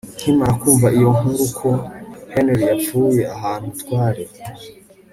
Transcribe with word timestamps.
nkimara 0.17 0.53
kumva 0.61 0.87
iyo 0.97 1.09
nkuru 1.17 1.45
ko 1.57 1.69
Henry 2.31 2.63
yapfuye 2.69 3.23
ahantu 3.35 3.67
twari 3.79 4.23